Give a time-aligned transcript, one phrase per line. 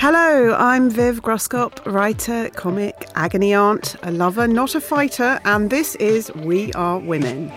[0.00, 5.96] Hello, I'm Viv Groskop, writer, comic, agony aunt, a lover, not a fighter, and this
[5.96, 7.50] is We Are Women.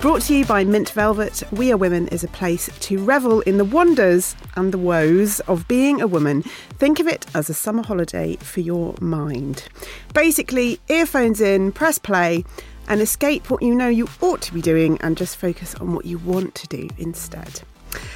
[0.00, 3.56] Brought to you by Mint Velvet, We Are Women is a place to revel in
[3.56, 6.42] the wonders and the woes of being a woman.
[6.80, 9.68] Think of it as a summer holiday for your mind.
[10.12, 12.44] Basically, earphones in, press play,
[12.88, 16.04] and escape what you know you ought to be doing and just focus on what
[16.04, 17.62] you want to do instead.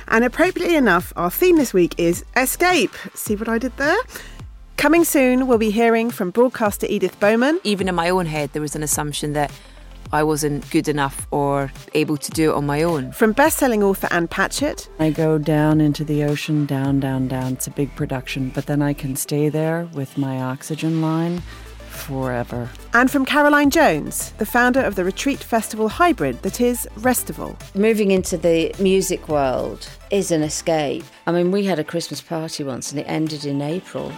[0.08, 2.94] And appropriately enough, our theme this week is escape.
[3.14, 3.98] See what I did there?
[4.76, 7.60] Coming soon, we'll be hearing from broadcaster Edith Bowman.
[7.62, 9.52] Even in my own head, there was an assumption that
[10.12, 13.12] I wasn't good enough or able to do it on my own.
[13.12, 14.88] From best-selling author Ann Patchett.
[14.98, 17.52] I go down into the ocean, down, down, down.
[17.52, 21.42] It's a big production, but then I can stay there with my oxygen line
[21.92, 22.68] forever.
[22.94, 27.56] And from Caroline Jones, the founder of the retreat festival hybrid that is Restival.
[27.74, 31.04] Moving into the music world is an escape.
[31.26, 34.12] I mean, we had a Christmas party once and it ended in April.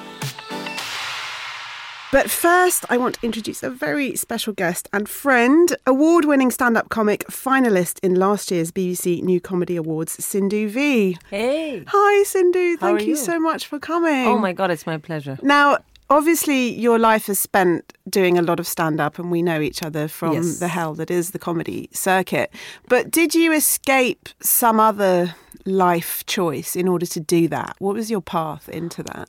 [2.12, 6.76] But first, I want to introduce a very special guest and friend, award winning stand
[6.76, 11.18] up comic, finalist in last year's BBC New Comedy Awards, Sindhu Vee.
[11.28, 11.82] Hey.
[11.88, 12.76] Hi, Sindhu.
[12.78, 13.16] How Thank are you you?
[13.16, 14.28] so much for coming.
[14.28, 15.40] Oh my God, it's my pleasure.
[15.42, 15.78] Now,
[16.14, 19.82] obviously, your life is spent doing a lot of stand up, and we know each
[19.82, 20.58] other from Yes.
[20.58, 22.50] the hell that is the comedy circuit.
[22.88, 25.34] But did you escape some other
[25.66, 27.76] life choice in order to do that?
[27.78, 29.28] What was your path into that?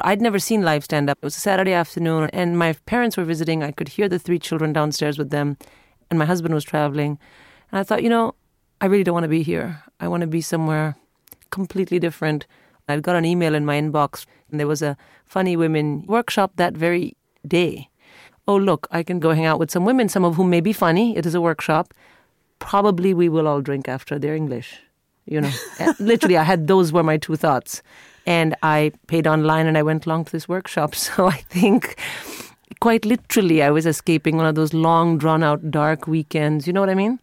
[0.00, 1.18] I'd never seen live stand up.
[1.22, 3.62] It was a Saturday afternoon, and my parents were visiting.
[3.62, 5.56] I could hear the three children downstairs with them,
[6.10, 7.18] and my husband was traveling.
[7.72, 8.34] And I thought, you know,
[8.80, 9.82] I really don't want to be here.
[9.98, 10.96] I want to be somewhere
[11.50, 12.46] completely different.
[12.88, 16.74] I got an email in my inbox, and there was a funny women workshop that
[16.74, 17.88] very day.
[18.48, 20.72] Oh, look, I can go hang out with some women, some of whom may be
[20.72, 21.16] funny.
[21.16, 21.92] It is a workshop.
[22.60, 24.80] Probably we will all drink after their English.
[25.24, 27.82] You know, Uh, literally, I had those were my two thoughts.
[28.24, 30.94] And I paid online and I went along to this workshop.
[31.06, 31.96] So I think
[32.80, 36.66] quite literally I was escaping one of those long, drawn out, dark weekends.
[36.66, 37.18] You know what I mean?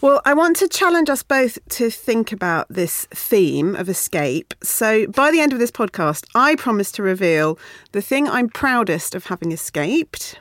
[0.00, 4.54] Well, I want to challenge us both to think about this theme of escape.
[4.62, 7.58] So, by the end of this podcast, I promise to reveal
[7.92, 10.38] the thing I'm proudest of having escaped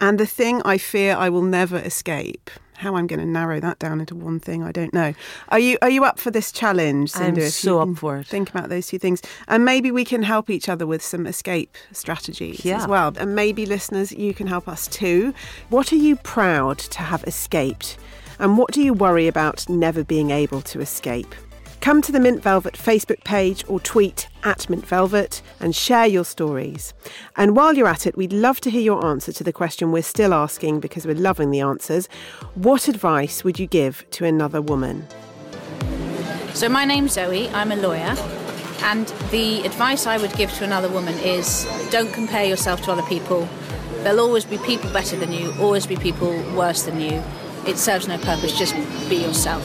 [0.00, 2.50] and the thing I fear I will never escape.
[2.78, 5.14] How I'm going to narrow that down into one thing, I don't know.
[5.48, 7.12] Are you are you up for this challenge?
[7.16, 8.26] I'm so up for it.
[8.26, 11.74] Think about those two things, and maybe we can help each other with some escape
[11.92, 13.14] strategies as well.
[13.16, 15.32] And maybe listeners, you can help us too.
[15.70, 17.96] What are you proud to have escaped?
[18.38, 21.34] And what do you worry about never being able to escape?
[21.80, 26.24] Come to the Mint Velvet Facebook page or tweet at Mint Velvet and share your
[26.24, 26.92] stories.
[27.36, 30.02] And while you're at it, we'd love to hear your answer to the question we're
[30.02, 32.08] still asking because we're loving the answers.
[32.54, 35.06] What advice would you give to another woman?
[36.54, 38.16] So, my name's Zoe, I'm a lawyer,
[38.82, 43.02] and the advice I would give to another woman is don't compare yourself to other
[43.02, 43.48] people.
[44.02, 47.22] There'll always be people better than you, always be people worse than you.
[47.66, 48.74] It serves no purpose, just
[49.08, 49.64] be yourself.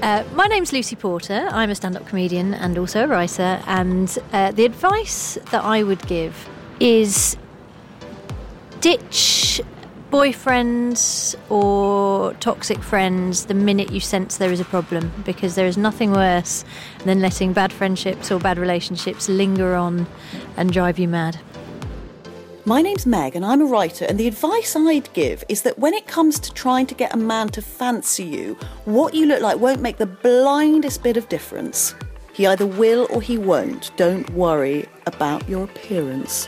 [0.00, 1.46] Uh, my name's Lucy Porter.
[1.50, 3.62] I'm a stand up comedian and also a writer.
[3.66, 6.48] And uh, the advice that I would give
[6.80, 7.36] is
[8.80, 9.60] ditch
[10.10, 15.76] boyfriends or toxic friends the minute you sense there is a problem because there is
[15.76, 16.64] nothing worse
[17.04, 20.06] than letting bad friendships or bad relationships linger on
[20.56, 21.38] and drive you mad.
[22.68, 24.04] My name's Meg, and I'm a writer.
[24.04, 27.16] And the advice I'd give is that when it comes to trying to get a
[27.16, 31.94] man to fancy you, what you look like won't make the blindest bit of difference.
[32.34, 33.90] He either will or he won't.
[33.96, 36.46] Don't worry about your appearance.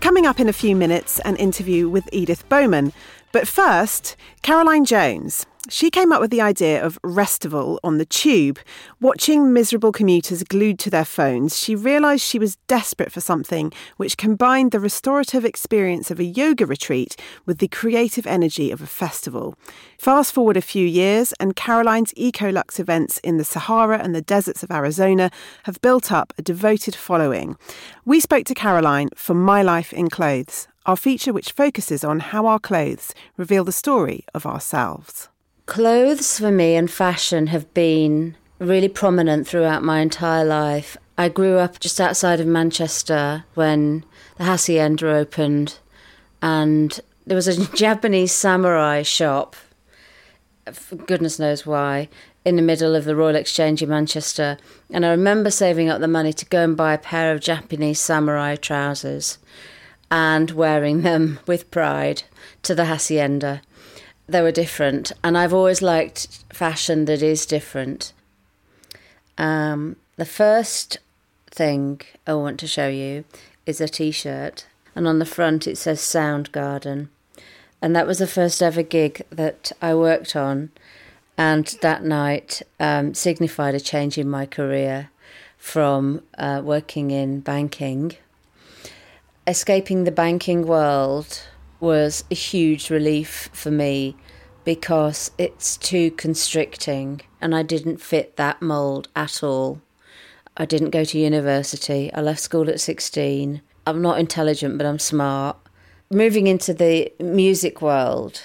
[0.00, 2.92] Coming up in a few minutes, an interview with Edith Bowman.
[3.32, 5.46] But first, Caroline Jones.
[5.70, 8.58] She came up with the idea of Restival on the tube.
[9.00, 14.18] Watching miserable commuters glued to their phones, she realised she was desperate for something which
[14.18, 17.16] combined the restorative experience of a yoga retreat
[17.46, 19.54] with the creative energy of a festival.
[19.96, 24.62] Fast forward a few years, and Caroline's Ecolux events in the Sahara and the deserts
[24.62, 25.30] of Arizona
[25.62, 27.56] have built up a devoted following.
[28.04, 32.44] We spoke to Caroline for My Life in Clothes, our feature which focuses on how
[32.44, 35.30] our clothes reveal the story of ourselves.
[35.66, 40.96] Clothes for me and fashion have been really prominent throughout my entire life.
[41.16, 44.04] I grew up just outside of Manchester when
[44.36, 45.78] the Hacienda opened,
[46.42, 49.56] and there was a Japanese samurai shop,
[51.06, 52.10] goodness knows why,
[52.44, 54.58] in the middle of the Royal Exchange in Manchester.
[54.90, 58.00] And I remember saving up the money to go and buy a pair of Japanese
[58.00, 59.38] samurai trousers
[60.10, 62.24] and wearing them with pride
[62.64, 63.62] to the Hacienda.
[64.26, 68.12] They were different, and I've always liked fashion that is different.
[69.36, 70.98] Um, the first
[71.50, 73.24] thing I want to show you
[73.66, 77.08] is a t shirt, and on the front it says Soundgarden.
[77.82, 80.70] And that was the first ever gig that I worked on,
[81.36, 85.10] and that night um, signified a change in my career
[85.58, 88.16] from uh, working in banking.
[89.46, 91.42] Escaping the banking world
[91.84, 94.16] was a huge relief for me
[94.64, 99.82] because it's too constricting and I didn't fit that mould at all.
[100.56, 102.10] I didn't go to university.
[102.14, 103.60] I left school at 16.
[103.86, 105.58] I'm not intelligent, but I'm smart.
[106.10, 108.40] Moving into the music world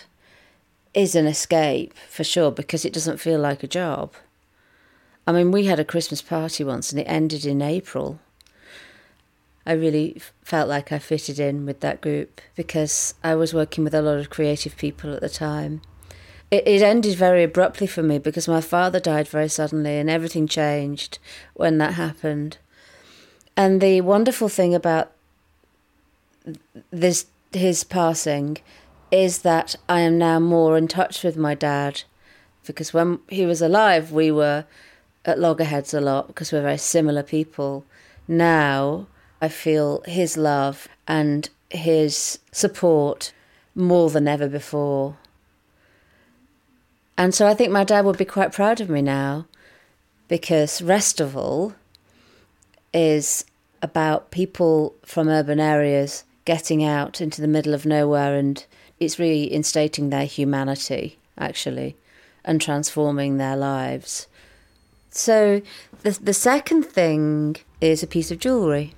[0.94, 4.16] is an escape for sure because it doesn't feel like a job.
[5.26, 8.20] I mean, we had a Christmas party once and it ended in April.
[9.70, 13.94] I really felt like I fitted in with that group because I was working with
[13.94, 15.84] a lot of creative people at the time.
[16.50, 20.48] It, it ended very abruptly for me because my father died very suddenly and everything
[20.48, 21.20] changed
[21.54, 22.58] when that happened.
[23.56, 25.12] And the wonderful thing about
[26.90, 28.58] this his passing
[29.12, 32.02] is that I am now more in touch with my dad
[32.66, 34.66] because when he was alive we were
[35.26, 37.86] at loggerheads a lot because we're very similar people.
[38.28, 39.06] Now
[39.42, 43.32] I feel his love and his support
[43.76, 45.18] more than ever before.
[47.18, 49.46] And so I think my dad would be quite proud of me now
[50.28, 51.76] because Restival
[52.94, 53.46] is
[53.82, 58.66] about people from urban areas getting out into the middle of nowhere and
[59.00, 61.96] it's really instating their humanity actually
[62.44, 64.28] and transforming their lives.
[65.12, 65.62] So
[66.04, 68.94] the the second thing is a piece of jewelry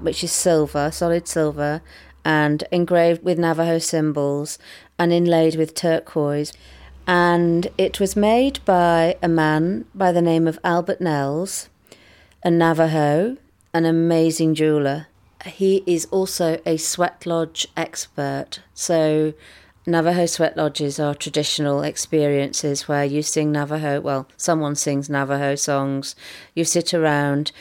[0.00, 1.82] which is silver, solid silver
[2.24, 4.58] and engraved with Navajo symbols
[4.98, 6.52] and inlaid with turquoise
[7.06, 11.68] and it was made by a man by the name of Albert Nels,
[12.42, 13.36] a Navajo,
[13.72, 15.06] an amazing jeweler.
[15.44, 18.60] He is also a sweat lodge expert.
[18.74, 19.34] So,
[19.86, 26.16] Navajo sweat lodges are traditional experiences where you sing Navajo, well, someone sings Navajo songs,
[26.54, 27.52] you sit around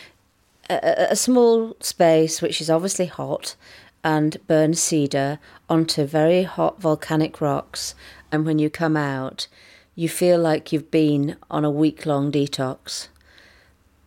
[0.70, 3.56] a, a small space which is obviously hot
[4.04, 5.40] and burn cedar
[5.70, 7.96] onto very hot volcanic rocks
[8.32, 9.48] and when you come out,
[9.96, 13.08] you feel like you've been on a week long detox.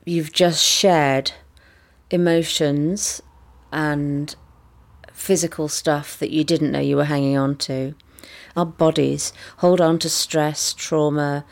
[0.04, 1.32] You've just shared
[2.10, 3.22] emotions
[3.72, 4.34] and
[5.12, 7.94] physical stuff that you didn't know you were hanging on to.
[8.54, 11.46] Our bodies hold on to stress, trauma,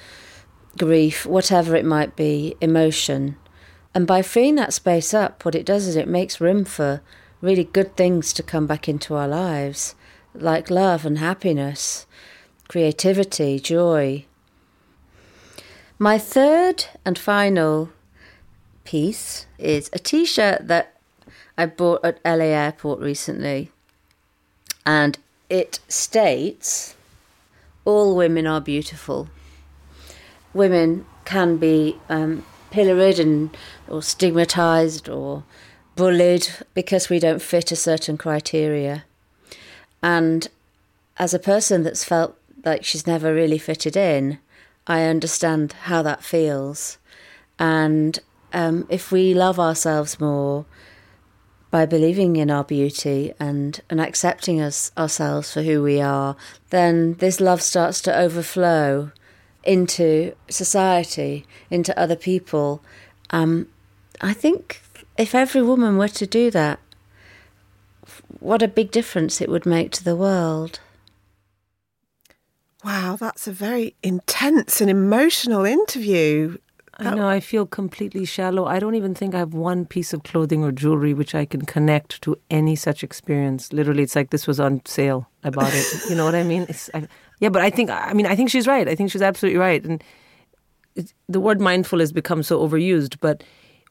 [0.76, 3.36] grief, whatever it might be, emotion.
[3.96, 7.00] And by freeing that space up, what it does is it makes room for
[7.40, 9.94] really good things to come back into our lives,
[10.34, 12.04] like love and happiness
[12.68, 14.26] creativity, joy.
[15.98, 17.88] My third and final
[18.84, 21.00] piece is a t shirt that
[21.56, 23.70] I bought at LA Airport recently.
[24.84, 25.16] And
[25.48, 26.96] it states
[27.86, 29.30] All women are beautiful.
[30.52, 33.56] Women can be um, pilloried and
[33.88, 35.44] or stigmatized or
[35.94, 39.04] bullied because we don't fit a certain criteria.
[40.02, 40.48] And
[41.18, 44.38] as a person that's felt like she's never really fitted in,
[44.86, 46.98] I understand how that feels.
[47.58, 48.18] And
[48.52, 50.66] um, if we love ourselves more
[51.70, 56.36] by believing in our beauty and, and accepting us ourselves for who we are,
[56.70, 59.10] then this love starts to overflow
[59.66, 62.82] into society, into other people.
[63.30, 63.68] Um,
[64.20, 64.82] I think
[65.18, 66.78] if every woman were to do that,
[68.40, 70.80] what a big difference it would make to the world.
[72.84, 76.58] Wow, that's a very intense and emotional interview.
[76.98, 78.64] I know, I feel completely shallow.
[78.64, 81.66] I don't even think I have one piece of clothing or jewelry which I can
[81.66, 83.72] connect to any such experience.
[83.72, 85.28] Literally, it's like this was on sale.
[85.44, 85.86] I bought it.
[86.08, 86.64] you know what I mean?
[86.68, 87.06] It's, I,
[87.40, 88.88] yeah, but I think, I mean, I think she's right.
[88.88, 89.84] I think she's absolutely right.
[89.84, 90.02] And
[91.28, 93.42] the word mindful has become so overused, but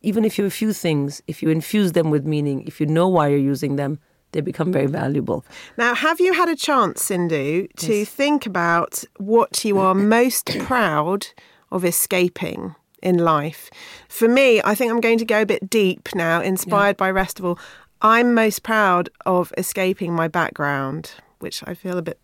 [0.01, 2.85] even if you have a few things, if you infuse them with meaning, if you
[2.85, 3.99] know why you're using them,
[4.31, 5.45] they become very valuable.
[5.77, 8.09] Now, have you had a chance, Sindhu, to yes.
[8.09, 11.27] think about what you are most proud
[11.71, 13.69] of escaping in life?
[14.09, 17.11] For me, I think I'm going to go a bit deep now, inspired yeah.
[17.11, 17.57] by Restival.
[18.01, 22.19] I'm most proud of escaping my background, which I feel a bit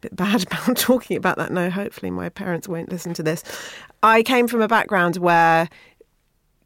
[0.00, 1.70] bit bad about talking about that now.
[1.70, 3.42] Hopefully, my parents won't listen to this.
[4.02, 5.68] I came from a background where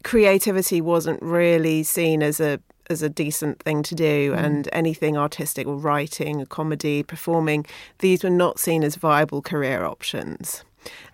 [0.03, 2.59] creativity wasn't really seen as a
[2.89, 4.37] as a decent thing to do, Mm.
[4.43, 7.65] and anything artistic or writing, comedy, performing,
[7.99, 10.65] these were not seen as viable career options.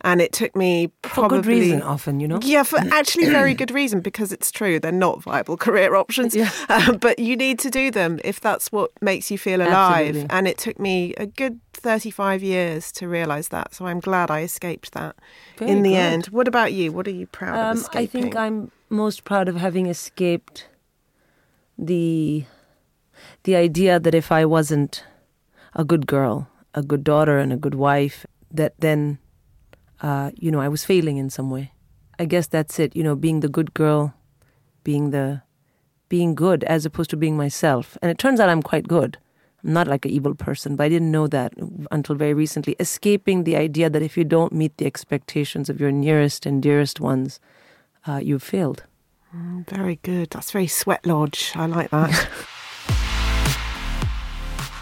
[0.02, 2.40] And it took me For probably good reason, often, you know?
[2.42, 6.36] yeah, for actually very good reason because it's true they're not viable career options.
[6.36, 6.52] Yeah.
[6.70, 10.10] Uh, but you need to do them if that's what makes you feel alive.
[10.16, 10.28] Absolutely.
[10.38, 13.74] And it took me a good thirty-five years to realise that.
[13.74, 15.16] So I'm glad I escaped that
[15.58, 15.96] Very in the good.
[15.98, 16.26] end.
[16.28, 16.92] What about you?
[16.92, 18.02] What are you proud of Um, escaping?
[18.04, 20.68] I think I'm most proud of having escaped
[21.78, 22.46] the
[23.44, 25.04] the idea that if I wasn't
[25.74, 29.20] a good girl, a good daughter, and a good wife, that then
[30.02, 31.72] uh, you know I was failing in some way.
[32.20, 32.96] I guess that's it.
[32.96, 34.14] You know, being the good girl,
[34.84, 35.42] being the
[36.10, 37.98] being good as opposed to being myself.
[38.02, 39.18] And it turns out I'm quite good.
[39.64, 41.54] I'm not like an evil person, but I didn't know that
[41.92, 42.76] until very recently.
[42.80, 47.00] Escaping the idea that if you don't meet the expectations of your nearest and dearest
[47.00, 47.40] ones,
[48.06, 48.84] uh, you've failed.
[49.34, 50.30] Very good.
[50.30, 51.52] That's very sweat lodge.
[51.56, 52.30] I like that.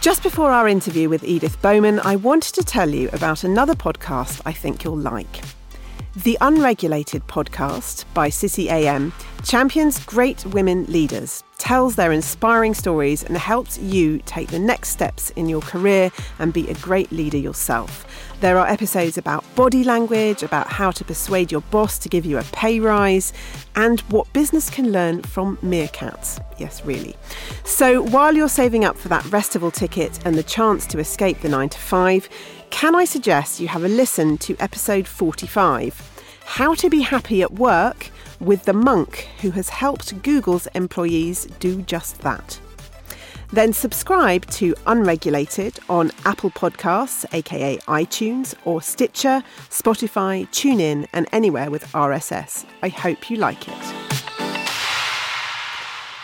[0.05, 4.39] Just before our interview with Edith Bowman, I wanted to tell you about another podcast
[4.45, 5.41] I think you'll like.
[6.23, 9.11] The Unregulated podcast by City AM
[9.43, 15.31] champions great women leaders, tells their inspiring stories, and helps you take the next steps
[15.31, 18.05] in your career and be a great leader yourself.
[18.39, 22.37] There are episodes about body language, about how to persuade your boss to give you
[22.37, 23.33] a pay rise,
[23.75, 26.39] and what business can learn from meerkats.
[26.57, 27.17] Yes, really.
[27.65, 31.49] So while you're saving up for that Restival ticket and the chance to escape the
[31.49, 32.29] 9 to 5,
[32.69, 37.53] can I suggest you have a listen to episode 45 How to Be Happy at
[37.53, 42.59] Work with the monk who has helped Google's employees do just that.
[43.51, 51.69] Then subscribe to Unregulated on Apple Podcasts, aka iTunes, or Stitcher, Spotify, TuneIn, and anywhere
[51.69, 52.65] with RSS.
[52.81, 53.95] I hope you like it.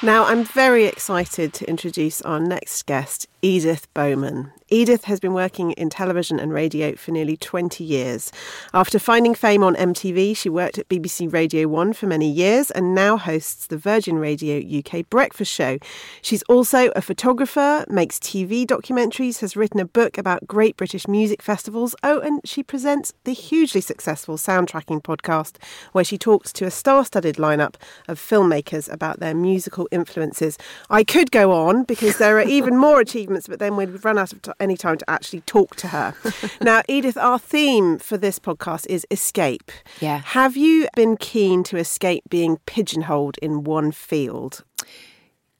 [0.03, 4.51] Now, I'm very excited to introduce our next guest, Edith Bowman.
[4.73, 8.31] Edith has been working in television and radio for nearly 20 years.
[8.73, 12.95] After finding fame on MTV, she worked at BBC Radio 1 for many years and
[12.95, 15.77] now hosts the Virgin Radio UK Breakfast Show.
[16.21, 21.41] She's also a photographer, makes TV documentaries, has written a book about great British music
[21.41, 21.93] festivals.
[22.01, 25.57] Oh, and she presents the hugely successful Soundtracking podcast,
[25.91, 27.75] where she talks to a star studded lineup
[28.07, 30.57] of filmmakers about their musical influences.
[30.89, 34.33] I could go on because there are even more achievements, but then we'd run out
[34.33, 36.13] of t- any time to actually talk to her.
[36.61, 39.71] now, Edith, our theme for this podcast is escape.
[39.99, 40.21] Yeah.
[40.25, 44.63] Have you been keen to escape being pigeonholed in one field?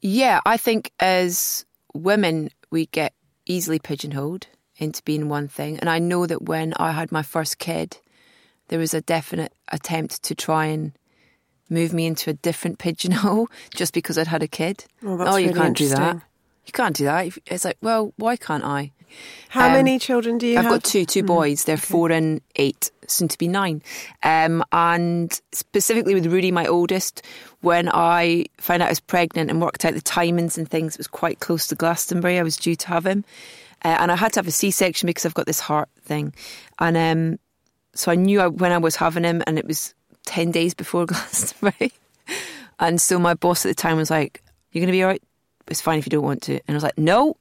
[0.00, 1.64] Yeah, I think as
[1.94, 3.14] women, we get
[3.46, 5.78] easily pigeonholed into being one thing.
[5.78, 7.98] And I know that when I had my first kid,
[8.68, 10.92] there was a definite attempt to try and
[11.68, 14.84] move me into a different pigeonhole just because I'd had a kid.
[15.04, 16.22] Oh, that's oh, you really can't do that.
[16.66, 17.36] You can't do that.
[17.46, 18.92] It's like, well, why can't I?
[19.50, 20.64] How Um, many children do you have?
[20.66, 20.82] I've have?
[20.82, 21.64] got two, two boys.
[21.64, 23.82] They're four and eight, soon to be nine.
[24.22, 27.22] Um, and specifically with Rudy, my oldest,
[27.60, 30.98] when I found out I was pregnant and worked out the timings and things, it
[30.98, 32.38] was quite close to Glastonbury.
[32.38, 33.24] I was due to have him.
[33.84, 36.32] Uh, and I had to have a C section because I've got this heart thing.
[36.78, 37.38] And um,
[37.94, 39.92] so I knew I, when I was having him, and it was
[40.26, 41.92] 10 days before Glastonbury.
[42.78, 45.22] and so my boss at the time was like, You're going to be all right?
[45.68, 46.54] It's fine if you don't want to.
[46.54, 47.36] And I was like, No,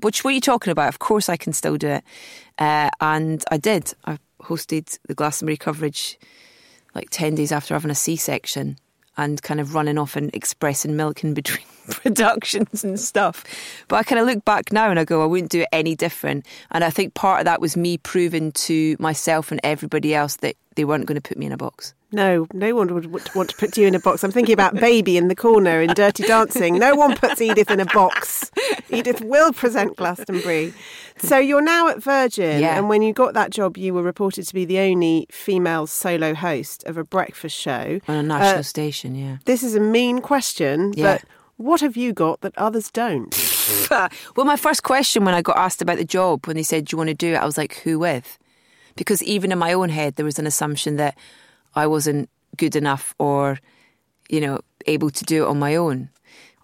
[0.00, 0.88] which what are you talking about?
[0.88, 2.04] Of course I can still do it.
[2.58, 3.94] Uh, and I did.
[4.04, 6.18] I hosted the Glastonbury coverage
[6.94, 8.78] like 10 days after having a C section
[9.16, 13.44] and kind of running off and expressing milk in between productions and stuff.
[13.88, 15.94] But I kind of look back now and I go, I wouldn't do it any
[15.94, 16.46] different.
[16.70, 20.56] And I think part of that was me proving to myself and everybody else that
[20.74, 21.94] they weren't going to put me in a box.
[22.14, 24.22] No, no one would want to put you in a box.
[24.24, 26.78] I'm thinking about Baby in the corner in Dirty Dancing.
[26.78, 28.50] No one puts Edith in a box.
[28.88, 30.72] Edith will present Glastonbury.
[31.18, 32.76] So you're now at Virgin, Yeah.
[32.78, 36.34] and when you got that job, you were reported to be the only female solo
[36.34, 38.00] host of a breakfast show.
[38.08, 39.36] On a national Uh, station, yeah.
[39.44, 41.04] This is a mean question, Yeah.
[41.18, 41.24] but
[41.56, 43.32] what have you got that others don't?
[43.90, 46.94] well, my first question when I got asked about the job, when they said, Do
[46.94, 47.36] you want to do it?
[47.36, 48.38] I was like, Who with?
[48.96, 51.16] Because even in my own head, there was an assumption that
[51.74, 53.58] I wasn't good enough or,
[54.28, 56.10] you know, able to do it on my own.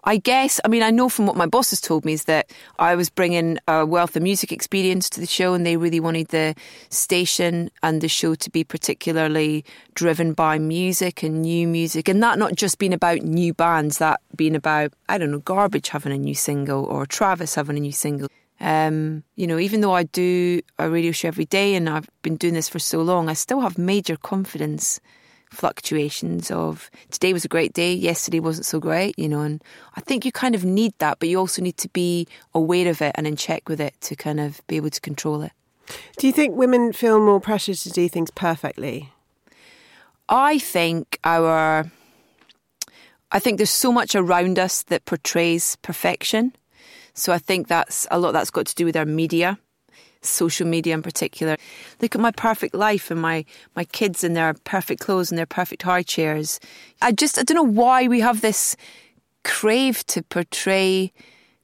[0.03, 2.49] I guess, I mean, I know from what my boss has told me is that
[2.79, 6.29] I was bringing a wealth of music experience to the show and they really wanted
[6.29, 6.55] the
[6.89, 9.63] station and the show to be particularly
[9.93, 12.09] driven by music and new music.
[12.09, 15.89] And that not just being about new bands, that being about, I don't know, Garbage
[15.89, 18.27] having a new single or Travis having a new single.
[18.61, 22.37] Um, you know, even though I do a radio show every day and I've been
[22.37, 25.01] doing this for so long, I still have major confidence
[25.49, 29.61] fluctuations of today was a great day, yesterday wasn't so great, you know, and
[29.95, 33.01] I think you kind of need that, but you also need to be aware of
[33.01, 35.51] it and in check with it to kind of be able to control it.
[36.17, 39.09] Do you think women feel more pressure to do things perfectly?
[40.29, 41.91] I think our
[43.33, 46.53] I think there's so much around us that portrays perfection.
[47.13, 49.57] So I think that's a lot that's got to do with our media,
[50.21, 51.57] social media in particular.
[52.01, 55.45] Look at my perfect life and my, my kids in their perfect clothes and their
[55.45, 56.59] perfect high chairs.
[57.01, 58.75] I just I don't know why we have this
[59.43, 61.11] crave to portray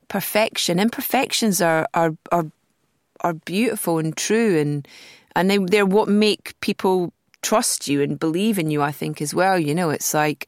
[0.08, 0.80] perfection.
[0.80, 2.46] Imperfections are are are,
[3.22, 4.88] are beautiful and true and
[5.36, 7.14] and they, they're what make people
[7.44, 9.60] trust you and believe in you, I think, as well.
[9.60, 10.48] You know, it's like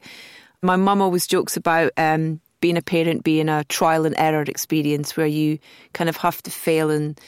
[0.62, 5.16] my mum always jokes about um, being a parent being a trial and error experience
[5.16, 5.58] where you
[5.92, 7.18] kind of have to fail and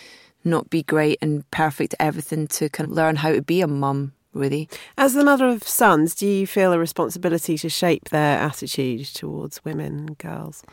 [0.45, 3.67] not be great and perfect at everything to kind of learn how to be a
[3.67, 4.69] mum, really.
[4.97, 9.65] As the mother of sons, do you feel a responsibility to shape their attitude towards
[9.65, 10.65] women and girls?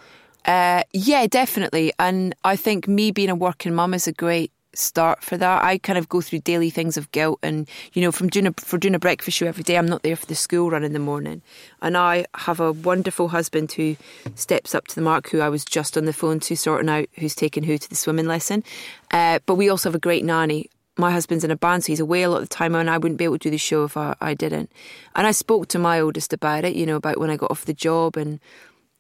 [0.46, 1.92] Uh, yeah, definitely.
[2.00, 5.64] And I think me being a working mum is a great start for that.
[5.64, 8.54] I kind of go through daily things of guilt, and you know, from doing a,
[8.54, 10.94] for doing a breakfast show every day, I'm not there for the school run in
[10.94, 11.42] the morning,
[11.82, 13.96] and I have a wonderful husband who
[14.36, 17.08] steps up to the mark, who I was just on the phone to sorting out
[17.16, 18.64] who's taking who to the swimming lesson.
[19.12, 20.70] Uh, but we also have a great nanny.
[20.98, 22.98] My husband's in a band, so he's away a lot of the time, and I
[22.98, 24.72] wouldn't be able to do the show if I, I didn't.
[25.16, 27.66] And I spoke to my oldest about it, you know, about when I got off
[27.66, 28.40] the job and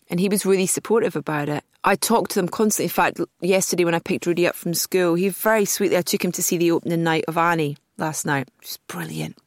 [0.09, 1.63] and he was really supportive about it.
[1.83, 2.85] I talked to them constantly.
[2.85, 6.23] In fact, yesterday when I picked Rudy up from school, he very sweetly, I took
[6.23, 8.49] him to see the opening night of Annie last night.
[8.61, 9.37] Was brilliant.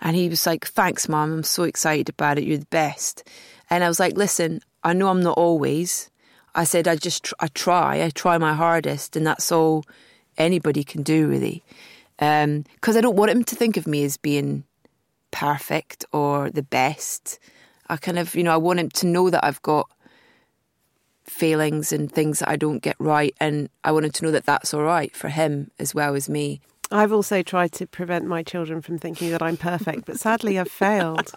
[0.00, 1.32] And he was like, Thanks, Mum.
[1.32, 2.44] I'm so excited about it.
[2.44, 3.28] You're the best.
[3.70, 6.10] And I was like, Listen, I know I'm not always.
[6.54, 8.02] I said, I just, I try.
[8.02, 9.16] I try my hardest.
[9.16, 9.84] And that's all
[10.38, 11.62] anybody can do, really.
[12.16, 14.64] Because um, I don't want him to think of me as being
[15.30, 17.38] perfect or the best.
[17.88, 19.90] I kind of, you know, I want him to know that I've got
[21.24, 23.34] failings and things that I don't get right.
[23.40, 26.60] And I wanted to know that that's all right for him as well as me.
[26.92, 30.70] I've also tried to prevent my children from thinking that I'm perfect, but sadly I've
[30.70, 31.32] failed.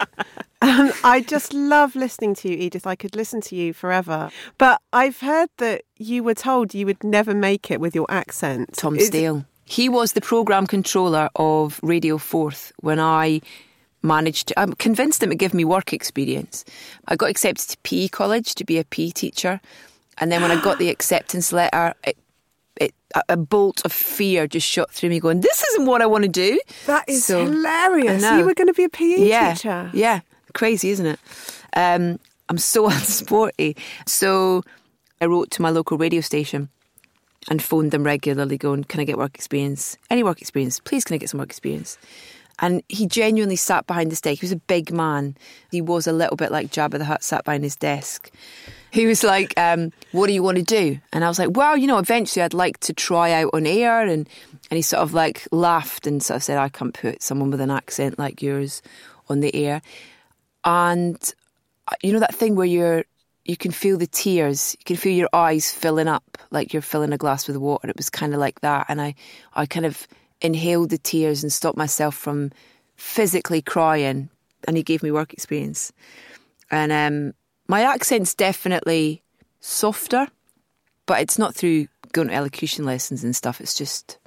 [0.61, 2.87] Um, I just love listening to you, Edith.
[2.87, 4.31] I could listen to you forever.
[4.57, 8.73] But I've heard that you were told you would never make it with your accent.
[8.73, 9.45] Tom Steele.
[9.65, 13.41] He was the programme controller of Radio Forth when I
[14.05, 16.63] managed to, I'm convinced him to give me work experience.
[17.07, 19.59] I got accepted to PE college to be a PE teacher.
[20.17, 22.17] And then when I got the acceptance letter, it,
[22.77, 22.93] it,
[23.27, 26.29] a bolt of fear just shot through me going, this isn't what I want to
[26.29, 26.59] do.
[26.85, 28.23] That is so, hilarious.
[28.23, 29.89] You were going to be a PE yeah, teacher.
[29.93, 30.21] Yeah.
[30.53, 31.19] Crazy, isn't it?
[31.75, 33.77] Um, I'm so unsporty.
[34.05, 34.63] So
[35.19, 36.69] I wrote to my local radio station
[37.49, 39.97] and phoned them regularly going, can I get work experience?
[40.09, 40.79] Any work experience?
[40.79, 41.97] Please, can I get some work experience?
[42.59, 44.41] And he genuinely sat behind his desk.
[44.41, 45.35] He was a big man.
[45.71, 48.31] He was a little bit like Jabba the Hutt sat behind his desk.
[48.91, 51.75] He was like, um, "What do you want to do?" And I was like, "Well,
[51.75, 54.29] you know, eventually I'd like to try out on air." And
[54.71, 57.59] and he sort of like laughed and sort of said, "I can't put someone with
[57.59, 58.81] an accent like yours
[59.27, 59.81] on the air."
[60.63, 61.17] And
[61.89, 63.03] uh, you know that thing where you're
[63.43, 67.13] you can feel the tears, you can feel your eyes filling up like you're filling
[67.13, 67.89] a glass with water.
[67.89, 69.15] It was kind of like that, and I
[69.55, 70.07] I kind of
[70.45, 72.51] inhaled the tears and stopped myself from
[72.95, 74.29] physically crying.
[74.67, 75.91] And he gave me work experience.
[76.71, 77.33] And um,
[77.67, 79.21] my accent's definitely
[79.59, 80.27] softer,
[81.05, 83.59] but it's not through going to elocution lessons and stuff.
[83.59, 84.17] It's just,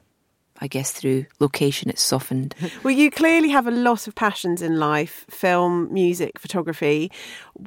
[0.60, 2.54] I guess, through location, it's softened.
[2.82, 7.10] Well, you clearly have a lot of passions in life film, music, photography.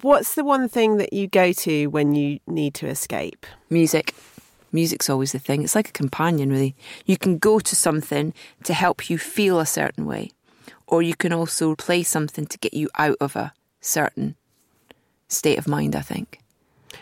[0.02, 3.46] What's the one thing that you go to when you need to escape?
[3.70, 4.14] Music
[4.74, 5.64] music's always the thing.
[5.64, 6.76] It's like a companion, really.
[7.06, 10.32] You can go to something to help you feel a certain way,
[10.88, 14.36] or you can also play something to get you out of a certain
[15.28, 16.40] state of mind, I think.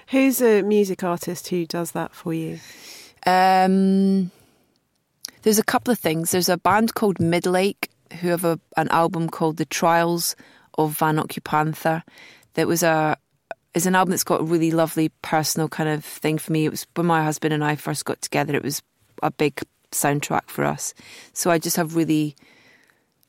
[0.10, 2.60] Who's a music artist who does that for you?
[3.25, 4.32] Um,
[5.43, 6.32] there's a couple of things.
[6.32, 7.88] There's a band called Midlake
[8.21, 10.36] who have a, an album called The Trials
[10.77, 12.03] of Van Occupanther
[12.53, 13.17] that was a
[13.73, 16.65] is an album that's got a really lovely personal kind of thing for me.
[16.65, 18.82] It was when my husband and I first got together, it was
[19.21, 20.93] a big soundtrack for us.
[21.34, 22.36] So I just have really,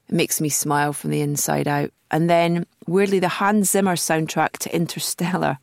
[0.08, 1.90] it makes me smile from the inside out.
[2.10, 5.58] And then weirdly, the Hans Zimmer soundtrack to Interstellar,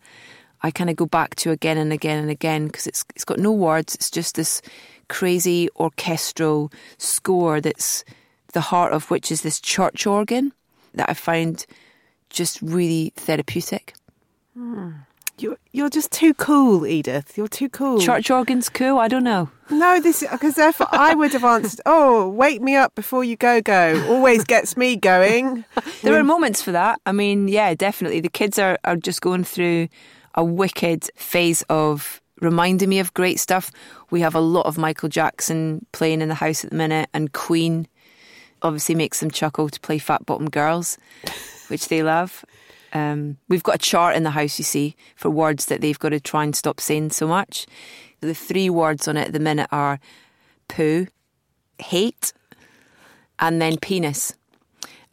[0.62, 3.38] I kind of go back to again and again and again because it's it's got
[3.38, 3.96] no words.
[3.96, 4.62] It's just this
[5.08, 8.04] crazy orchestral score that's
[8.54, 10.52] the heart of which is this church organ
[10.94, 11.66] that I find
[12.30, 13.94] just really therapeutic.
[14.58, 14.90] Hmm.
[15.38, 17.38] You're you're just too cool, Edith.
[17.38, 18.02] You're too cool.
[18.02, 18.98] Church organs cool?
[18.98, 19.52] I don't know.
[19.70, 21.82] No, this because therefore I would have answered.
[21.86, 24.04] Oh, wake me up before you go go.
[24.10, 25.64] Always gets me going.
[26.02, 27.00] There are moments for that.
[27.06, 28.20] I mean, yeah, definitely.
[28.20, 29.90] The kids are, are just going through
[30.34, 33.72] a wicked phase of reminding me of great stuff.
[34.10, 37.32] We have a lot of Michael Jackson playing in the house at the minute, and
[37.32, 37.88] Queen
[38.64, 40.98] obviously makes them chuckle to play Fat Bottom Girls,
[41.68, 42.44] which they love.
[42.98, 46.10] Um, we've got a chart in the house, you see, for words that they've got
[46.10, 47.68] to try and stop saying so much.
[48.22, 50.00] The three words on it at the minute are
[50.68, 51.08] poo,
[51.80, 52.34] hate,
[53.40, 54.34] and then penis.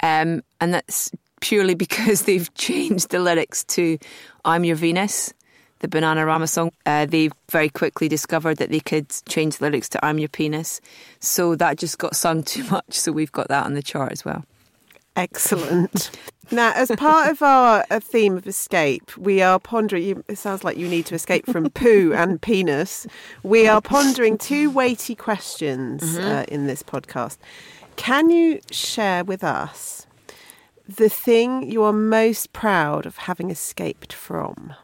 [0.02, 3.98] Um, and that's purely because they've changed the lyrics to
[4.44, 5.34] I'm Your Venus,
[5.80, 6.72] the Bananarama song.
[6.86, 10.80] Uh, they very quickly discovered that they could change the lyrics to I'm Your Penis.
[11.20, 12.92] So that just got sung too much.
[12.92, 14.44] So we've got that on the chart as well.
[15.16, 16.10] Excellent.
[16.50, 20.24] now, as part of our uh, theme of escape, we are pondering.
[20.28, 23.06] It sounds like you need to escape from poo and penis.
[23.42, 26.26] We are pondering two weighty questions Mm-hmm.
[26.26, 27.38] uh, in this podcast.
[27.96, 30.06] Can you share with us
[30.88, 34.74] the thing you are most proud of having escaped from?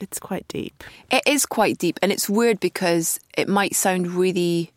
[0.00, 0.84] It's quite deep.
[1.10, 4.72] It is quite deep, and it's weird because it might sound really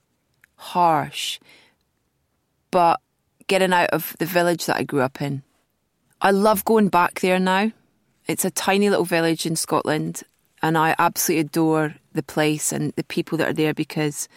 [0.55, 1.39] harsh,
[2.71, 2.99] but
[3.47, 5.43] getting out of the village that I grew up in,
[6.21, 7.71] I love going back there now.
[8.27, 10.23] It's a tiny little village in Scotland,
[10.62, 14.27] and I absolutely adore the place and the people that are there because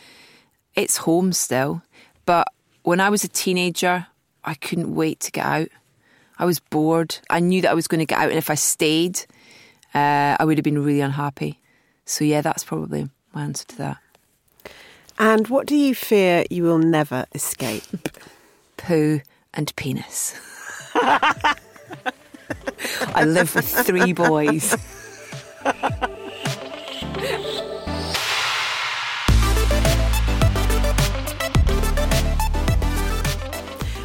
[0.74, 1.82] it's home still.
[2.24, 2.48] But
[2.82, 4.06] when I was a teenager,
[4.44, 5.68] I couldn't wait to get out.
[6.38, 7.18] I was bored.
[7.28, 9.26] I knew that I was going to get out, and if I stayed,
[9.94, 11.60] uh, I would have been really unhappy.
[12.04, 13.98] So, yeah, that's probably my answer to that.
[15.18, 17.84] And what do you fear you will never escape?
[18.76, 19.20] Poo
[19.54, 20.34] and penis.
[23.14, 24.76] I live with three boys.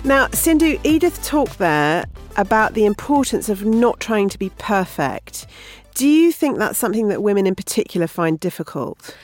[0.08, 2.06] Now, Sindhu, Edith talked there
[2.38, 5.48] about the importance of not trying to be perfect.
[5.98, 9.16] Do you think that's something that women in particular find difficult?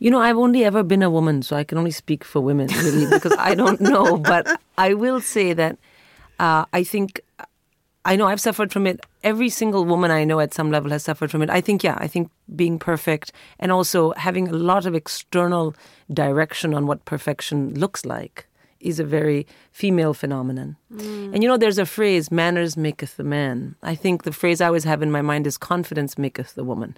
[0.00, 2.66] You know, I've only ever been a woman, so I can only speak for women,
[2.66, 4.16] really, because I don't know.
[4.16, 5.78] But I will say that
[6.40, 7.20] uh, I think
[8.04, 8.98] I know I've suffered from it.
[9.22, 11.50] Every single woman I know at some level has suffered from it.
[11.50, 15.76] I think, yeah, I think being perfect and also having a lot of external
[16.12, 18.47] direction on what perfection looks like
[18.80, 20.76] is a very female phenomenon.
[20.92, 21.34] Mm.
[21.34, 23.74] And you know, there's a phrase, manners maketh the man.
[23.82, 26.96] I think the phrase I always have in my mind is confidence maketh the woman.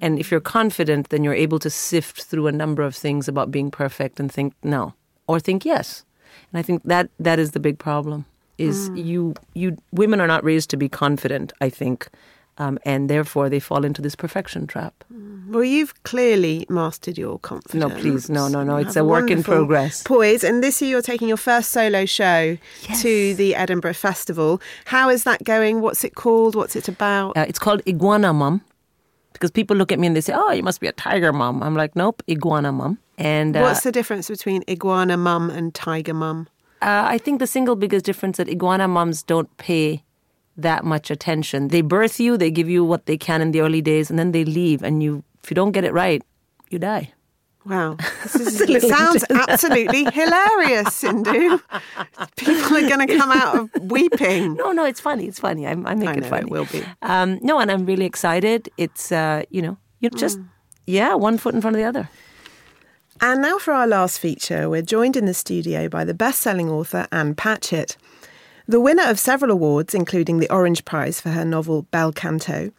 [0.00, 3.50] And if you're confident, then you're able to sift through a number of things about
[3.50, 4.94] being perfect and think no,
[5.26, 6.04] or think yes.
[6.52, 8.24] And I think that that is the big problem.
[8.58, 9.04] Is mm.
[9.04, 11.52] you you women are not raised to be confident.
[11.60, 12.08] I think,
[12.58, 15.04] um, and therefore they fall into this perfection trap.
[15.48, 17.74] Well, you've clearly mastered your confidence.
[17.74, 18.76] No, please, no, no, no.
[18.76, 20.02] It's have a work in progress.
[20.02, 22.58] Poise, and this year you're taking your first solo show
[23.00, 24.60] to the Edinburgh Festival.
[24.84, 25.80] How is that going?
[25.80, 26.54] What's it called?
[26.54, 27.36] What's it about?
[27.36, 28.60] Uh, it's called Iguana Mom,
[29.32, 31.62] because people look at me and they say, "Oh, you must be a tiger mom."
[31.62, 36.14] I'm like, "Nope, Iguana Mom." And uh, What's the difference between iguana mum and tiger
[36.14, 36.48] mum?
[36.80, 40.04] Uh, I think the single biggest difference that iguana moms don't pay
[40.58, 41.68] that much attention.
[41.68, 44.32] They birth you, they give you what they can in the early days, and then
[44.32, 44.82] they leave.
[44.82, 46.22] And you, if you don't get it right,
[46.68, 47.12] you die.
[47.64, 51.58] Wow, this is, it sounds absolutely hilarious, Sindhu.
[52.36, 54.54] People are going to come out of weeping.
[54.54, 55.26] No, no, it's funny.
[55.26, 55.66] It's funny.
[55.66, 56.42] I, I make I it know, funny.
[56.42, 56.82] it will be.
[57.02, 58.70] Um, no, and I'm really excited.
[58.78, 60.38] It's uh, you know, you just
[60.86, 62.08] yeah, one foot in front of the other.
[63.20, 67.08] And now for our last feature, we're joined in the studio by the best-selling author
[67.10, 67.96] Ann Patchett.
[68.70, 72.70] The winner of several awards, including the Orange Prize for her novel Bel Canto,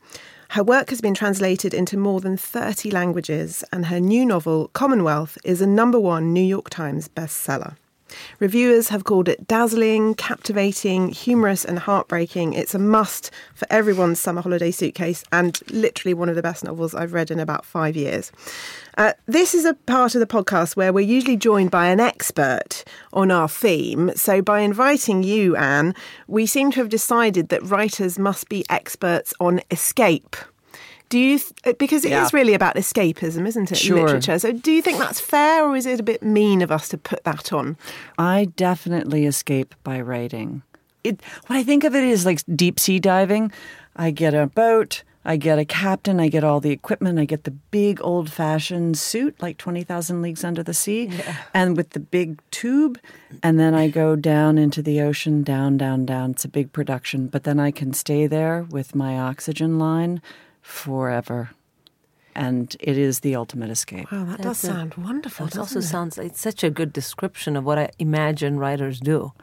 [0.49, 5.39] her work has been translated into more than 30 languages, and her new novel, Commonwealth,
[5.43, 7.75] is a number one New York Times bestseller.
[8.39, 12.53] Reviewers have called it dazzling, captivating, humorous, and heartbreaking.
[12.53, 16.95] It's a must for everyone's summer holiday suitcase and literally one of the best novels
[16.95, 18.31] I've read in about five years.
[18.97, 22.83] Uh, this is a part of the podcast where we're usually joined by an expert
[23.13, 24.11] on our theme.
[24.15, 25.95] So, by inviting you, Ann,
[26.27, 30.35] we seem to have decided that writers must be experts on escape.
[31.09, 32.29] Do you, th- uh, because it is Yeah.
[32.33, 33.77] really about escapism, isn't it?
[33.77, 34.05] Sure.
[34.05, 34.37] Literature.
[34.39, 36.97] So, do you think that's fair, or is it a bit mean of us to
[36.97, 37.77] put that on?
[38.17, 40.61] I definitely escape by writing.
[41.03, 43.51] It, when I think of it is like deep sea diving,
[43.95, 47.43] I get a boat, I get a captain, I get all the equipment, I get
[47.43, 51.09] the big old fashioned suit, like 20,000 Leagues Under the Sea,
[51.53, 52.99] and with the big tube.
[53.41, 56.31] And then I go down into the ocean, down, down, down.
[56.31, 60.21] It's a big production, but then I can stay there with my oxygen line
[60.61, 61.51] forever.
[62.35, 64.09] And it is the ultimate escape.
[64.11, 65.47] Wow, that does a- sound wonderful.
[65.47, 65.83] It also it?
[65.83, 69.33] sounds like such a good description of what I imagine writers do.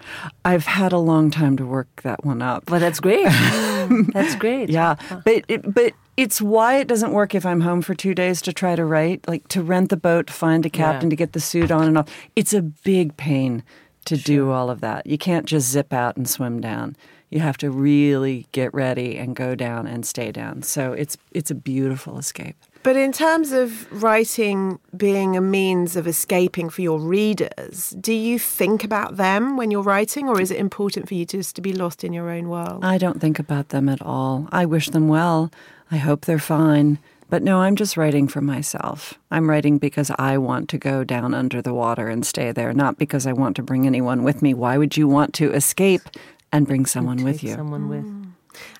[0.47, 2.65] I've had a long time to work that one up.
[2.67, 3.25] But that's great.
[4.15, 4.71] that's great.
[4.71, 8.41] Yeah, but it, but it's why it doesn't work if I'm home for two days
[8.43, 11.11] to try to write, like to rent the boat, to find a captain, Yeah.
[11.11, 12.09] to get the suit on and off.
[12.35, 13.63] It's a big pain
[14.07, 15.07] to do all of that.
[15.07, 16.97] You can't just zip out and swim down.
[17.37, 20.63] You have to really get ready and go down and stay down.
[20.63, 22.57] So it's it's a beautiful escape.
[22.83, 28.39] But in terms of writing being a means of escaping for your readers, do you
[28.39, 31.75] think about them when you're writing, or is it important for you just to be
[31.75, 32.83] lost in your own world?
[32.83, 34.49] I don't think about them at all.
[34.51, 35.51] I wish them well.
[35.91, 36.99] I hope they're fine.
[37.29, 39.19] But no, I'm just writing for myself.
[39.31, 42.97] I'm writing because I want to go down under the water and stay there, not
[42.99, 44.55] because I want to bring anyone with me.
[44.55, 46.09] Why would you want to escape
[46.53, 47.55] and bring someone with you?
[47.55, 48.27] Someone with.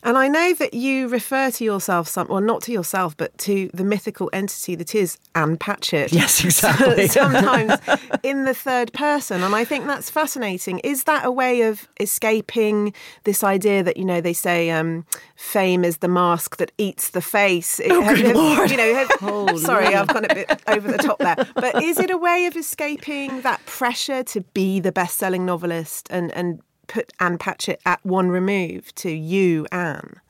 [0.03, 3.71] And I know that you refer to yourself, some, well, not to yourself, but to
[3.75, 6.13] the mythical entity that is Ann Patchett.
[6.13, 7.09] Yes, exactly.
[7.09, 7.75] Sometimes
[8.23, 9.43] in the third person.
[9.43, 10.79] And I think that's fascinating.
[10.81, 15.85] Is that a way of escaping this idea that, you know, they say um, fame
[15.85, 17.81] is the mask that eats the face?
[17.85, 18.71] Oh, good Lord.
[18.71, 21.37] You know, have- sorry, I've gone a bit over the top there.
[21.55, 26.07] But is it a way of escaping that pressure to be the best selling novelist
[26.11, 30.21] and, and put Ann Patchett at one remove to you, Ann?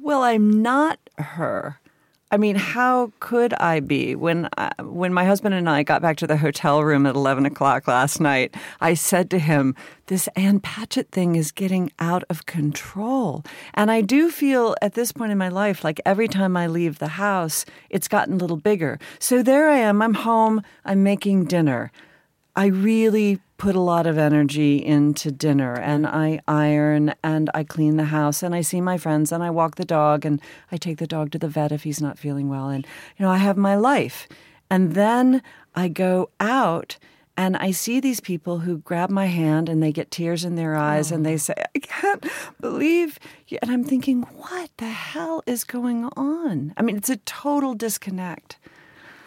[0.00, 1.80] Well, I'm not her.
[2.28, 4.16] I mean, how could I be?
[4.16, 7.46] When uh, when my husband and I got back to the hotel room at eleven
[7.46, 12.44] o'clock last night, I said to him, "This Ann Patchett thing is getting out of
[12.46, 16.66] control." And I do feel at this point in my life, like every time I
[16.66, 18.98] leave the house, it's gotten a little bigger.
[19.20, 20.02] So there I am.
[20.02, 20.62] I'm home.
[20.84, 21.92] I'm making dinner.
[22.56, 27.96] I really put a lot of energy into dinner and I iron and I clean
[27.96, 30.40] the house and I see my friends and I walk the dog and
[30.70, 33.30] I take the dog to the vet if he's not feeling well and you know
[33.30, 34.28] I have my life.
[34.70, 35.42] And then
[35.74, 36.98] I go out
[37.36, 40.74] and I see these people who grab my hand and they get tears in their
[40.74, 41.38] eyes and they oh.
[41.38, 42.26] say I can't
[42.60, 43.58] believe you.
[43.62, 46.74] and I'm thinking what the hell is going on?
[46.76, 48.58] I mean it's a total disconnect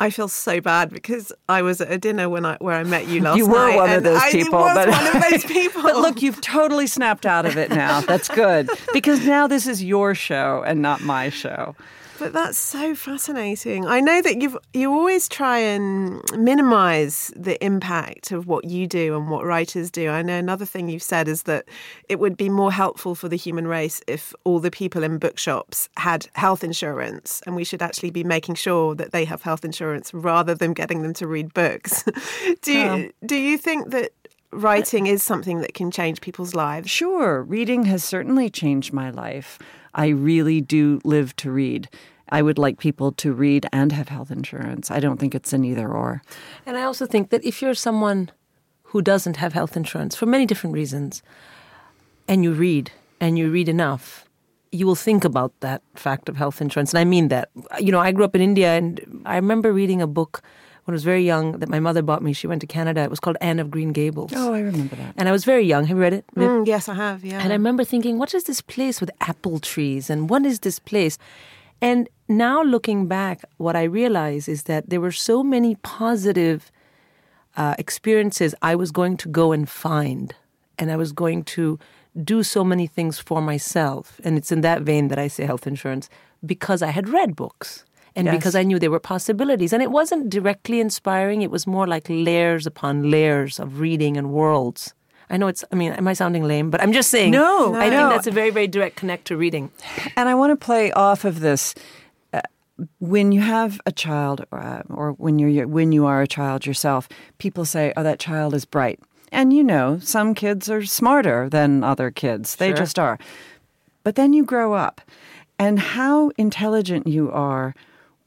[0.02, 3.08] I feel so bad because I was at a dinner when I where I met
[3.08, 3.76] you last you were night.
[3.76, 5.82] one of those I people, was but one of those people.
[5.84, 8.00] but look, you've totally snapped out of it now.
[8.02, 11.76] That's good because now this is your show and not my show.
[12.20, 13.88] But that's so fascinating.
[13.88, 19.16] I know that you've you always try and minimize the impact of what you do
[19.16, 20.10] and what writers do.
[20.10, 21.66] I know another thing you've said is that
[22.10, 25.88] it would be more helpful for the human race if all the people in bookshops
[25.96, 30.14] had health insurance and we should actually be making sure that they have health insurance
[30.14, 32.04] rather than getting them to read books.
[32.62, 34.12] do you, do you think that
[34.52, 36.90] writing is something that can change people's lives?
[36.90, 39.58] Sure, reading has certainly changed my life.
[39.94, 41.90] I really do live to read.
[42.32, 44.92] I would like people to read and have health insurance.
[44.92, 46.22] I don't think it's an either or.
[46.66, 48.30] And I also think that if you're someone
[48.84, 51.24] who doesn't have health insurance for many different reasons,
[52.28, 54.26] and you read and you read enough,
[54.72, 56.94] you will think about that fact of health insurance.
[56.94, 57.50] And I mean that.
[57.80, 60.42] You know, I grew up in India and I remember reading a book
[60.90, 62.34] when I was very young that my mother bought me.
[62.34, 63.02] She went to Canada.
[63.02, 64.32] It was called Anne of Green Gables.
[64.36, 65.14] Oh, I remember that.
[65.18, 65.86] And I was very young.
[65.86, 66.26] Have you read it?
[66.36, 67.24] Mm, yes, I have.
[67.24, 67.40] Yeah.
[67.40, 70.10] And I remember thinking, what is this place with apple trees?
[70.10, 71.20] And what is this place?
[71.80, 76.72] And now looking back, what I realize is that there were so many positive
[77.56, 80.34] uh, experiences I was going to go and find.
[80.80, 81.78] And I was going to
[82.24, 84.20] do so many things for myself.
[84.24, 86.10] And it's in that vein that I say health insurance
[86.44, 87.86] because I had read books
[88.20, 88.36] and Yes.
[88.36, 89.74] because I knew there were possibilities.
[89.74, 94.28] And it wasn't directly inspiring, it was more like layers upon layers of reading and
[94.32, 94.94] worlds.
[95.30, 96.70] I know it's, I mean, am I sounding lame?
[96.72, 97.32] But I'm just saying.
[97.32, 97.98] No, I no.
[97.98, 99.70] think that's a very, very direct connect to reading.
[100.18, 101.76] And I want to play off of this.
[102.34, 102.42] Uh,
[103.00, 107.08] when you have a child, uh, or when you're when you are a child yourself,
[107.38, 109.00] people say, "Oh, that child is bright,"
[109.32, 112.56] and you know, some kids are smarter than other kids.
[112.56, 112.78] They Sure.
[112.78, 113.18] just are.
[114.04, 115.02] But then you grow up,
[115.60, 117.76] and how intelligent you are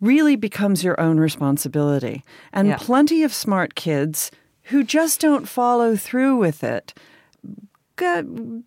[0.03, 2.23] really becomes your own responsibility.
[2.53, 2.77] And Yeah.
[2.77, 4.31] plenty of smart kids
[4.65, 6.93] who just don't follow through with it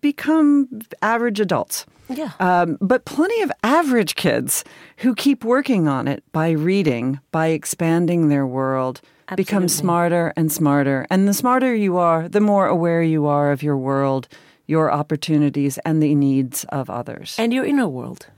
[0.00, 0.68] become
[1.02, 1.84] average adults.
[2.08, 2.30] Yeah.
[2.40, 4.64] Um, but plenty of average kids
[4.98, 9.00] who keep working on it by reading, by expanding their world,
[9.34, 11.06] become smarter and smarter.
[11.10, 14.28] And the smarter you are, the more aware you are of your world,
[14.66, 17.34] your opportunities, and the needs of others.
[17.38, 18.28] And your inner world.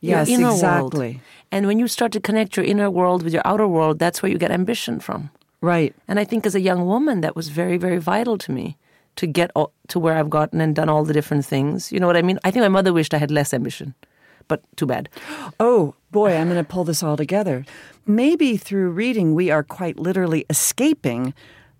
[0.00, 1.12] Yes, exactly.
[1.12, 1.20] world.
[1.52, 4.30] And when you start to connect your inner world with your outer world, that's where
[4.30, 5.30] you get ambition from.
[5.60, 5.94] Right.
[6.08, 8.76] And I think as a young woman, that was very, very vital to me
[9.16, 11.92] to get all, to where I've gotten and done all the different things.
[11.92, 12.38] You know what I mean?
[12.44, 13.94] I think my mother wished I had less ambition,
[14.48, 15.08] but too bad.
[15.58, 17.64] Oh, boy, I'm going to pull this all together.
[18.06, 21.34] Maybe through reading, we are quite literally escaping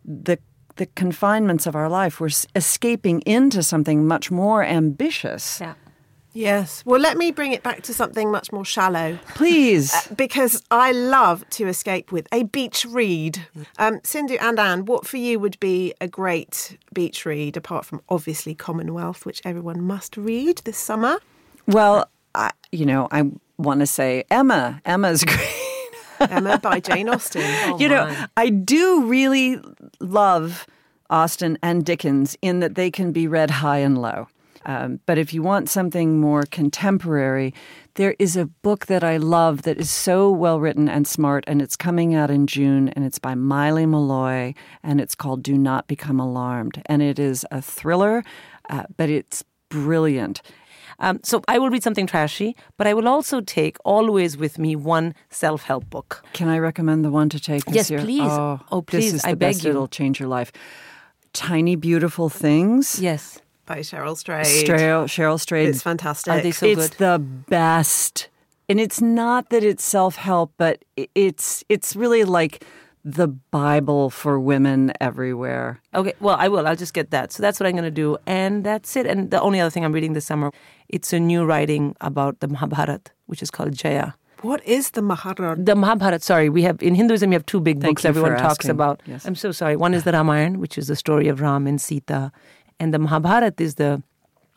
[0.05, 0.39] the
[0.77, 2.21] the confinements of our life.
[2.21, 5.61] We're escaping into something much more ambitious.
[5.61, 5.75] Yeah.
[6.33, 6.85] Yes.
[6.87, 9.19] Well, let me bring it back to something much more shallow.
[9.35, 9.93] Please.
[10.15, 13.47] Because I love to escape with a beach read.
[13.79, 18.03] Um, Sindhu and Ann, what for you would be a great beach read, apart from
[18.09, 21.19] obviously Commonwealth, which everyone must read this summer?
[21.67, 24.81] Well, I, you know, I want to say Emma.
[24.85, 25.57] Emma's great.
[26.21, 27.43] Emma by Jane Austen.
[27.79, 29.59] you know, I do really
[30.01, 30.67] love
[31.09, 34.29] Austen and Dickens in that they can be read high and low.
[34.67, 37.55] Um, but if you want something more contemporary,
[37.95, 41.63] there is a book that I love that is so well written and smart, and
[41.63, 45.87] it's coming out in June, and it's by Maile Meloy, and it's called Do Not
[45.87, 46.83] Become Alarmed.
[46.87, 48.23] And it is a thriller,
[48.69, 50.43] uh, but it's brilliant.
[50.99, 54.77] Um, so I will read something trashy, but I will also take always with me
[54.77, 56.23] one self-help book.
[56.35, 58.01] Can I recommend the one to take this Yes, year?
[58.01, 58.21] please.
[58.31, 59.65] Oh, Oh, please, This is the I best.
[59.65, 60.53] It'll change your life.
[61.33, 62.99] Tiny Beautiful Things.
[63.01, 63.41] Yes.
[63.71, 64.67] By Cheryl Strayed.
[64.67, 65.69] Cheryl, Cheryl Strayed.
[65.69, 66.33] It's fantastic.
[66.33, 66.99] Are they so it's good?
[66.99, 68.29] the best.
[68.69, 72.65] And it's not that it's self-help, but it's it's really like
[73.05, 75.81] the Bible for women everywhere.
[75.95, 76.67] Okay, well, I will.
[76.67, 77.33] I'll just get that.
[77.33, 78.19] So that's what I'm going to do.
[78.27, 79.07] And that's it.
[79.07, 80.51] And the only other thing I'm reading this summer,
[80.89, 84.13] it's a new writing about the Mahabharata, which is called Jaya.
[84.43, 85.63] what is the Mahabharata?
[85.63, 88.65] The Mahabharata, sorry, we have in Hinduism, you have two big Thank books everyone talks
[88.65, 88.71] asking.
[88.71, 89.03] about.
[89.07, 89.27] Yes.
[89.27, 89.77] I'm so sorry.
[89.77, 92.33] One is the Ramayana, which is the story of Ram and Sita.
[92.81, 94.03] And the Mahabharata is the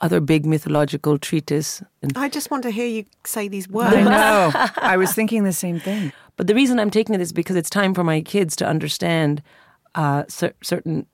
[0.01, 1.83] other big mythological treatise.
[2.01, 3.95] And I just want to hear you say these words.
[3.95, 4.51] I know.
[4.77, 6.11] I was thinking the same thing.
[6.37, 9.43] But the reason I'm taking it is because it's time for my kids to understand
[9.93, 11.05] uh, cer- certain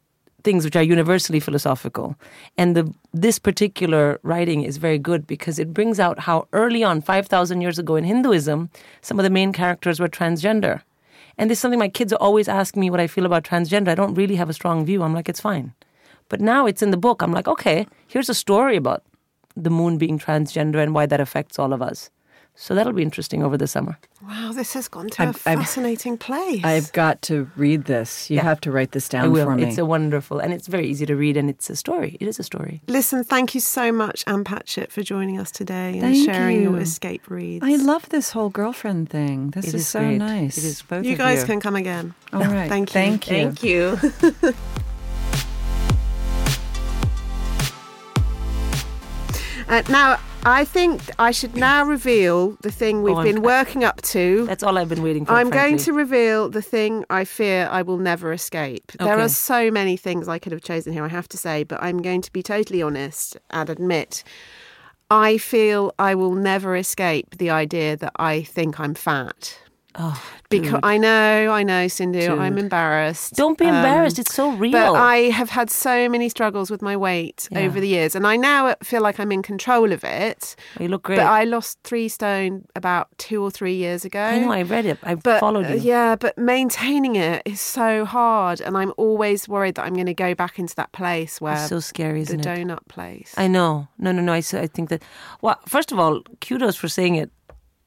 [0.43, 2.15] things which are universally philosophical.
[2.57, 7.01] And the, this particular writing is very good because it brings out how early on,
[7.01, 8.69] 5,000 years ago in Hinduism,
[9.01, 10.81] some of the main characters were transgender.
[11.37, 13.89] And this is something my kids are always asking me what I feel about transgender.
[13.89, 15.03] I don't really have a strong view.
[15.03, 15.73] I'm like, it's fine.
[16.29, 17.21] But now it's in the book.
[17.21, 19.03] I'm like, okay, here's a story about
[19.55, 22.09] the moon being transgender and why that affects all of us.
[22.55, 23.97] So that'll be interesting over the summer.
[24.21, 26.61] Wow, this has gone to a I've- I've- fascinating place.
[26.65, 28.29] I've got to read this.
[28.29, 28.43] You Yeah.
[28.43, 29.45] have to write this I down will.
[29.45, 29.63] for me.
[29.63, 32.17] It's a wonderful, and it's very easy to read, and it's a story.
[32.19, 32.81] It is a story.
[32.89, 36.77] Listen, thank you so much, Ann Patchett, for joining us today and Thank sharing your
[36.79, 37.63] escape reads.
[37.65, 39.51] I love this whole girlfriend thing.
[39.51, 40.17] This It is, is so great.
[40.17, 40.57] nice.
[40.57, 40.81] It is.
[40.81, 41.45] Both You of guys you.
[41.45, 42.13] can come again.
[42.33, 42.67] All right.
[42.75, 42.93] Thank you.
[42.93, 43.95] Thank you.
[43.95, 44.53] Thank you.
[49.69, 54.01] Uh, now, I think I should now reveal the thing we've I'm- been working up
[54.01, 54.45] to.
[54.47, 55.33] That's all I've been waiting for.
[55.33, 58.91] I'm going to reveal the thing I fear I will never escape.
[58.99, 61.83] There are so many things I could have chosen here, I have to say, but
[61.83, 64.23] I'm going to be totally honest and admit
[65.11, 69.59] I feel I will never escape the idea that I think I'm fat.
[70.01, 70.79] Oh, Because.
[70.81, 72.39] I know, I know, Sindhu, Dude.
[72.39, 73.33] I'm embarrassed.
[73.35, 74.17] Don't be Um, embarrassed.
[74.17, 74.71] It's so real.
[74.71, 77.59] But I have had so many struggles with my weight Yeah.
[77.59, 80.55] over the years, and I now feel like I'm in control of it.
[80.79, 81.17] you look great.
[81.17, 84.21] But I lost three stone about two or three years ago.
[84.21, 84.51] I know.
[84.51, 84.97] I read it.
[85.03, 85.81] I But followed uh, you.
[85.81, 90.13] yeah, but maintaining it is so hard, and I'm always worried that I'm going to
[90.13, 92.67] go back into that place where It's so scary, the isn't it?
[92.67, 93.33] donut place.
[93.37, 93.89] I know.
[93.99, 94.33] No, no, no.
[94.33, 95.03] I think that.
[95.41, 97.29] Well, first of all, kudos for saying it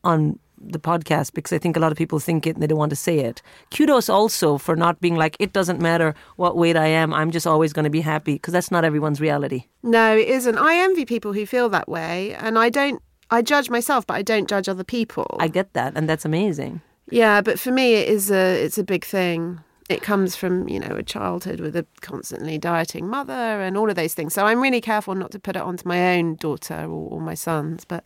[0.04, 2.78] on the podcast because I think a lot of people think it and they don't
[2.78, 3.42] want to say it.
[3.70, 7.46] Kudos also for not being like, it doesn't matter what weight I am, I'm just
[7.46, 9.64] always going to be happy because that's not everyone's reality.
[9.82, 10.58] no, it isn't.
[10.58, 13.02] I envy people who feel that way, and I don't.
[13.30, 15.36] I judge myself, but I don't judge other people.
[15.40, 16.82] I get that, and that's amazing.
[17.10, 19.60] Yeah, but for me, it is a it's a big thing.
[19.88, 23.96] It comes from you know a childhood with a constantly dieting mother and all of
[23.96, 24.34] those things.
[24.34, 27.34] So I'm really careful not to put it onto my own daughter or, or my
[27.34, 27.84] sons.
[27.84, 28.04] But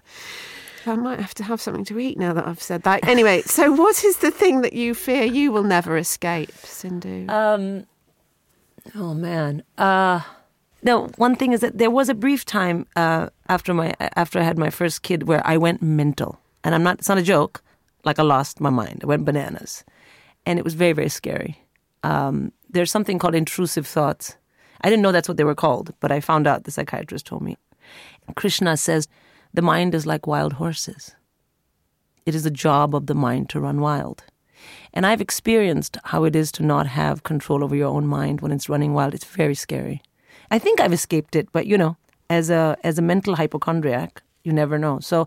[0.88, 3.06] I might have to have something to eat now that I've said that.
[3.06, 7.26] Anyway, so what is the thing that you fear you will never escape, Sindhu?
[7.28, 7.86] Um,
[8.94, 9.62] oh man.
[9.78, 10.20] Uh,
[10.82, 14.42] no, one thing is that there was a brief time uh, after my after I
[14.42, 16.98] had my first kid where I went mental, and I'm not.
[16.98, 17.62] It's not a joke.
[18.04, 19.00] Like I lost my mind.
[19.02, 19.84] I went bananas,
[20.44, 21.64] and it was very very scary.
[22.02, 24.36] Um, there's something called intrusive thoughts.
[24.82, 26.64] I didn't know that's what they were called, but I found out.
[26.64, 27.56] The psychiatrist told me.
[28.34, 29.08] Krishna says
[29.56, 31.16] the mind is like wild horses.
[32.26, 34.22] It is the job of the mind to run wild.
[34.92, 38.52] And I've experienced how it is to not have control over your own mind when
[38.52, 39.14] it's running wild.
[39.14, 40.02] It's very scary.
[40.50, 41.96] I think I've escaped it, but you know,
[42.28, 45.00] as a as a mental hypochondriac, you never know.
[45.00, 45.26] So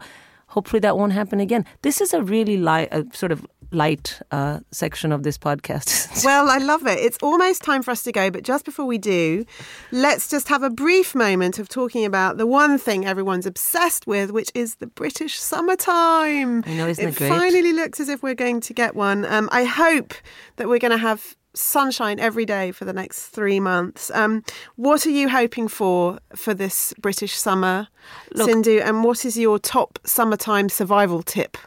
[0.50, 1.66] hopefully that won't happen again.
[1.82, 6.26] This is a really light, uh, sort of light uh, section of this podcast.
[6.26, 6.98] well, I love it.
[7.00, 9.46] It's almost time for us to go, but just before we do,
[9.92, 14.32] let's just have a brief moment of talking about the one thing everyone's obsessed with,
[14.32, 16.64] which is the British summertime.
[16.66, 17.30] I know, isn't it, it great?
[17.30, 19.26] finally looks as if we're going to get one.
[19.26, 20.14] Um, I hope
[20.56, 24.12] that we're going to have sunshine every day for the next three months.
[24.12, 24.44] Um,
[24.76, 27.88] what are you hoping for for this British summer,
[28.34, 28.80] Look- Sindhu?
[28.80, 31.58] And what is your top summertime survival tip?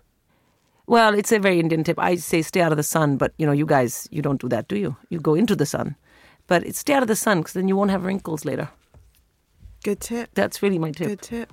[0.87, 1.99] Well, it's a very Indian tip.
[1.99, 4.49] I say stay out of the sun, but you know, you guys, you don't do
[4.49, 4.97] that, do you?
[5.11, 5.97] You go into the sun.
[6.49, 8.68] But it's stay out of the sun because then you won't have wrinkles later.
[9.83, 10.30] Good tip.
[10.35, 11.09] That's really my tip.
[11.09, 11.53] Good tip.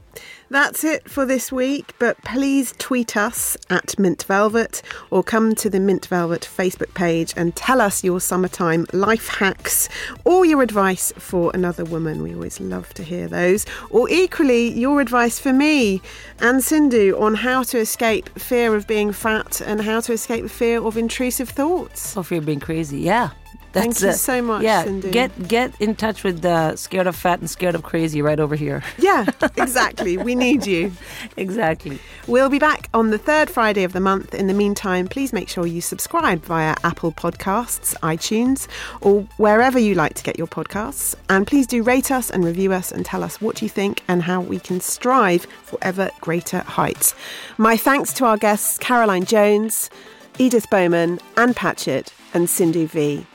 [0.50, 5.70] That's it for this week, but please tweet us at Mint Velvet or come to
[5.70, 9.90] the Mint Velvet Facebook page and tell us your summertime life hacks
[10.26, 12.22] or your advice for another woman.
[12.22, 13.66] We always love to hear those.
[13.90, 16.00] Or equally, your advice for me
[16.40, 20.50] and Sindhu on how to escape fear of being fat and how to escape the
[20.50, 22.16] fear of intrusive thoughts.
[22.16, 23.00] Oh, fear of being crazy.
[23.00, 23.32] Yeah.
[23.72, 25.12] Thank you so much, Yeah, Sindhu.
[25.12, 28.56] get get in touch with uh, scared of fat and scared of crazy right over
[28.56, 28.84] here.
[28.98, 29.26] Yeah,
[29.58, 30.18] exactly.
[30.18, 30.92] we need you.
[31.38, 32.00] exactly.
[32.28, 34.34] We'll be back on the third Friday of the month.
[34.34, 38.68] In the meantime, please make sure you subscribe via Apple Podcasts, iTunes,
[39.02, 41.16] or wherever you like to get your podcasts.
[41.30, 44.24] And please do rate us and review us and tell us what you think and
[44.24, 47.14] how we can strive for ever greater heights.
[47.58, 49.90] My thanks to our guests Caroline Jones,
[50.38, 53.26] Edith Bowman, Ann Patchett, and Sindhu Vee.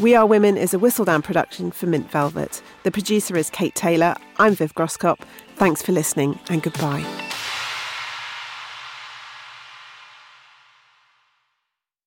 [0.00, 2.62] We Are Women is a Whistledown production for Mint Velvet.
[2.84, 4.16] The producer is Kate Taylor.
[4.38, 5.18] I'm Viv Groskop.
[5.56, 7.04] Thanks for listening and goodbye.